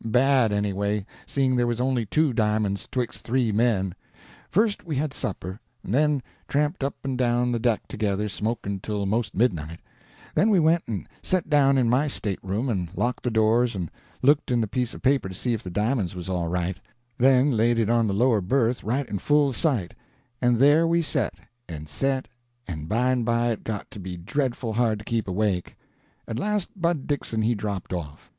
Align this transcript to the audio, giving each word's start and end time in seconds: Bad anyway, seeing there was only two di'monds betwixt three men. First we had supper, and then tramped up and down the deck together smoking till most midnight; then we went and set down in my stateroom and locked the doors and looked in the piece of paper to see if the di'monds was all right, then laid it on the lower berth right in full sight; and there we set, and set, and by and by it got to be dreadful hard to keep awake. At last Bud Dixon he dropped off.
Bad 0.03 0.51
anyway, 0.51 1.05
seeing 1.27 1.55
there 1.55 1.67
was 1.67 1.79
only 1.79 2.07
two 2.07 2.33
di'monds 2.33 2.87
betwixt 2.89 3.23
three 3.23 3.51
men. 3.51 3.93
First 4.49 4.83
we 4.83 4.95
had 4.95 5.13
supper, 5.13 5.59
and 5.83 5.93
then 5.93 6.23
tramped 6.47 6.83
up 6.83 6.95
and 7.03 7.15
down 7.19 7.51
the 7.51 7.59
deck 7.59 7.87
together 7.87 8.27
smoking 8.27 8.79
till 8.79 9.05
most 9.05 9.35
midnight; 9.35 9.79
then 10.33 10.49
we 10.49 10.59
went 10.59 10.81
and 10.87 11.07
set 11.21 11.51
down 11.51 11.77
in 11.77 11.87
my 11.87 12.07
stateroom 12.07 12.67
and 12.67 12.89
locked 12.95 13.21
the 13.21 13.29
doors 13.29 13.75
and 13.75 13.91
looked 14.23 14.49
in 14.49 14.59
the 14.59 14.65
piece 14.67 14.95
of 14.95 15.03
paper 15.03 15.29
to 15.29 15.35
see 15.35 15.53
if 15.53 15.61
the 15.61 15.69
di'monds 15.69 16.15
was 16.15 16.27
all 16.29 16.47
right, 16.47 16.77
then 17.19 17.51
laid 17.51 17.77
it 17.77 17.87
on 17.87 18.07
the 18.07 18.11
lower 18.15 18.41
berth 18.41 18.83
right 18.83 19.07
in 19.07 19.19
full 19.19 19.53
sight; 19.53 19.93
and 20.41 20.57
there 20.57 20.87
we 20.87 21.03
set, 21.03 21.35
and 21.69 21.87
set, 21.87 22.27
and 22.67 22.89
by 22.89 23.11
and 23.11 23.23
by 23.23 23.49
it 23.51 23.63
got 23.63 23.91
to 23.91 23.99
be 23.99 24.17
dreadful 24.17 24.73
hard 24.73 24.97
to 24.97 25.05
keep 25.05 25.27
awake. 25.27 25.77
At 26.27 26.39
last 26.39 26.71
Bud 26.75 27.05
Dixon 27.05 27.43
he 27.43 27.53
dropped 27.53 27.93
off. 27.93 28.29